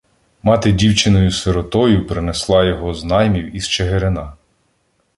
[0.43, 4.33] Мати дівчиною-сиротою принесла його з наймів із Чигирина.